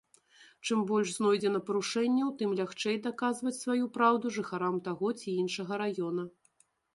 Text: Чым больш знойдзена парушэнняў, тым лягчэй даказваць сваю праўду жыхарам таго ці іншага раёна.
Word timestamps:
Чым 0.67 0.79
больш 0.91 1.09
знойдзена 1.17 1.59
парушэнняў, 1.67 2.31
тым 2.39 2.55
лягчэй 2.61 2.97
даказваць 3.05 3.53
сваю 3.61 3.85
праўду 3.99 4.33
жыхарам 4.39 4.81
таго 4.89 5.13
ці 5.21 5.29
іншага 5.45 5.73
раёна. 5.85 6.27